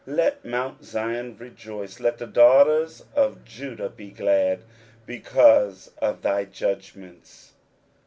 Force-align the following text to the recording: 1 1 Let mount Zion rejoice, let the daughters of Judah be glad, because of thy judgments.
1 0.05 0.13
1 0.17 0.25
Let 0.25 0.43
mount 0.43 0.83
Zion 0.83 1.37
rejoice, 1.37 1.99
let 1.99 2.17
the 2.17 2.25
daughters 2.25 3.05
of 3.15 3.45
Judah 3.45 3.87
be 3.89 4.09
glad, 4.09 4.63
because 5.05 5.91
of 5.99 6.23
thy 6.23 6.43
judgments. 6.43 7.53